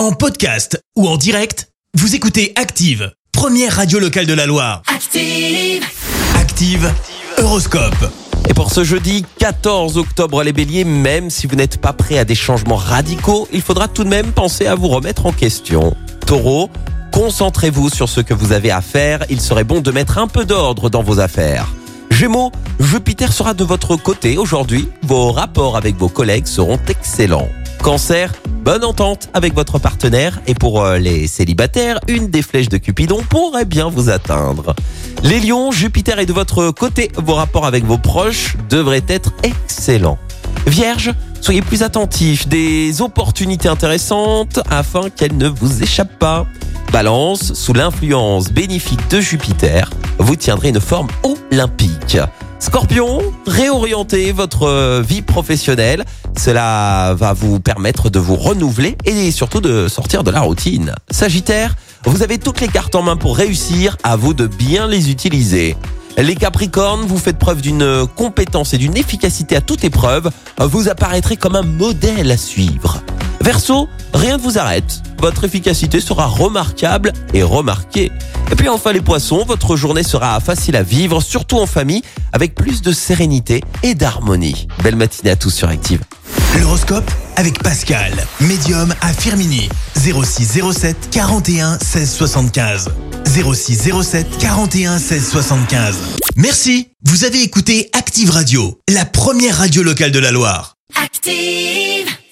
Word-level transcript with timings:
En 0.00 0.12
podcast 0.12 0.82
ou 0.96 1.06
en 1.06 1.18
direct, 1.18 1.68
vous 1.92 2.14
écoutez 2.14 2.54
Active, 2.56 3.12
première 3.32 3.76
radio 3.76 3.98
locale 3.98 4.24
de 4.24 4.32
la 4.32 4.46
Loire. 4.46 4.80
Active. 4.86 5.84
Active, 6.36 6.90
Horoscope. 7.36 8.10
Et 8.48 8.54
pour 8.54 8.72
ce 8.72 8.82
jeudi 8.82 9.26
14 9.36 9.98
octobre, 9.98 10.42
les 10.42 10.54
béliers, 10.54 10.84
même 10.84 11.28
si 11.28 11.46
vous 11.46 11.54
n'êtes 11.54 11.76
pas 11.76 11.92
prêt 11.92 12.16
à 12.16 12.24
des 12.24 12.34
changements 12.34 12.76
radicaux, 12.76 13.46
il 13.52 13.60
faudra 13.60 13.88
tout 13.88 14.04
de 14.04 14.08
même 14.08 14.32
penser 14.32 14.64
à 14.64 14.74
vous 14.74 14.88
remettre 14.88 15.26
en 15.26 15.32
question. 15.32 15.94
Taureau, 16.26 16.70
concentrez-vous 17.12 17.90
sur 17.90 18.08
ce 18.08 18.22
que 18.22 18.32
vous 18.32 18.52
avez 18.52 18.70
à 18.70 18.80
faire, 18.80 19.22
il 19.28 19.42
serait 19.42 19.64
bon 19.64 19.82
de 19.82 19.90
mettre 19.90 20.16
un 20.16 20.28
peu 20.28 20.46
d'ordre 20.46 20.88
dans 20.88 21.02
vos 21.02 21.20
affaires. 21.20 21.68
Gémeaux, 22.10 22.52
Jupiter 22.78 23.34
sera 23.34 23.52
de 23.52 23.64
votre 23.64 23.96
côté 23.96 24.38
aujourd'hui, 24.38 24.88
vos 25.02 25.30
rapports 25.30 25.76
avec 25.76 25.98
vos 25.98 26.08
collègues 26.08 26.46
seront 26.46 26.80
excellents. 26.88 27.50
Cancer, 27.82 28.32
bonne 28.60 28.84
entente 28.84 29.28
avec 29.34 29.54
votre 29.54 29.78
partenaire 29.78 30.40
et 30.46 30.54
pour 30.54 30.82
euh, 30.82 30.98
les 30.98 31.26
célibataires, 31.26 31.98
une 32.08 32.28
des 32.28 32.42
flèches 32.42 32.68
de 32.68 32.76
Cupidon 32.76 33.22
pourrait 33.28 33.64
bien 33.64 33.88
vous 33.88 34.10
atteindre. 34.10 34.74
Les 35.22 35.40
lions, 35.40 35.72
Jupiter 35.72 36.18
est 36.18 36.26
de 36.26 36.32
votre 36.32 36.70
côté, 36.70 37.10
vos 37.16 37.34
rapports 37.34 37.66
avec 37.66 37.84
vos 37.84 37.98
proches 37.98 38.56
devraient 38.68 39.04
être 39.08 39.32
excellents. 39.42 40.18
Vierge, 40.66 41.12
soyez 41.40 41.62
plus 41.62 41.82
attentifs, 41.82 42.48
des 42.48 43.00
opportunités 43.00 43.68
intéressantes 43.68 44.60
afin 44.70 45.10
qu'elles 45.10 45.36
ne 45.36 45.48
vous 45.48 45.82
échappent 45.82 46.18
pas. 46.18 46.46
Balance, 46.92 47.54
sous 47.54 47.72
l'influence 47.72 48.50
bénéfique 48.50 49.08
de 49.10 49.20
Jupiter, 49.20 49.90
vous 50.18 50.36
tiendrez 50.36 50.70
une 50.70 50.80
forme 50.80 51.08
olympique. 51.22 52.18
Scorpion, 52.60 53.20
réorientez 53.46 54.32
votre 54.32 54.64
euh, 54.64 55.02
vie 55.02 55.22
professionnelle. 55.22 56.04
Cela 56.38 57.14
va 57.16 57.32
vous 57.32 57.58
permettre 57.58 58.10
de 58.10 58.18
vous 58.18 58.36
renouveler 58.36 58.98
et 59.06 59.30
surtout 59.30 59.62
de 59.62 59.88
sortir 59.88 60.22
de 60.24 60.30
la 60.30 60.40
routine. 60.40 60.94
Sagittaire, 61.10 61.74
vous 62.04 62.22
avez 62.22 62.36
toutes 62.36 62.60
les 62.60 62.68
cartes 62.68 62.94
en 62.94 63.02
main 63.02 63.16
pour 63.16 63.38
réussir, 63.38 63.96
à 64.02 64.16
vous 64.16 64.34
de 64.34 64.46
bien 64.46 64.86
les 64.86 65.10
utiliser. 65.10 65.74
Les 66.18 66.34
Capricornes, 66.34 67.06
vous 67.06 67.16
faites 67.16 67.38
preuve 67.38 67.62
d'une 67.62 68.06
compétence 68.14 68.74
et 68.74 68.78
d'une 68.78 68.96
efficacité 68.96 69.56
à 69.56 69.62
toute 69.62 69.82
épreuve. 69.82 70.30
Vous 70.58 70.90
apparaîtrez 70.90 71.36
comme 71.36 71.56
un 71.56 71.62
modèle 71.62 72.30
à 72.30 72.36
suivre. 72.36 73.02
Verseau, 73.40 73.88
rien 74.12 74.36
ne 74.36 74.42
vous 74.42 74.58
arrête. 74.58 75.00
Votre 75.18 75.44
efficacité 75.44 76.00
sera 76.00 76.26
remarquable 76.26 77.14
et 77.32 77.42
remarquée. 77.42 78.12
Et 78.50 78.56
puis 78.56 78.68
enfin 78.68 78.92
les 78.92 79.00
poissons, 79.00 79.44
votre 79.46 79.76
journée 79.76 80.02
sera 80.02 80.38
facile 80.40 80.76
à 80.76 80.82
vivre, 80.82 81.20
surtout 81.20 81.58
en 81.58 81.66
famille, 81.66 82.02
avec 82.32 82.54
plus 82.54 82.82
de 82.82 82.92
sérénité 82.92 83.62
et 83.82 83.94
d'harmonie. 83.94 84.66
Belle 84.82 84.96
matinée 84.96 85.30
à 85.30 85.36
tous 85.36 85.50
sur 85.50 85.68
Active. 85.68 86.00
L'horoscope 86.58 87.08
avec 87.36 87.62
Pascal, 87.62 88.12
médium 88.40 88.92
à 89.00 89.12
Firmini. 89.12 89.68
0607 89.96 91.10
41 91.10 91.78
16 91.78 92.12
75. 92.12 92.90
0607 93.26 94.38
41 94.38 94.98
16 94.98 95.28
75. 95.30 95.96
Merci, 96.36 96.88
vous 97.04 97.24
avez 97.24 97.42
écouté 97.42 97.88
Active 97.92 98.30
Radio, 98.30 98.80
la 98.88 99.04
première 99.04 99.58
radio 99.58 99.82
locale 99.82 100.10
de 100.10 100.18
la 100.18 100.32
Loire. 100.32 100.74
Active. 101.02 101.99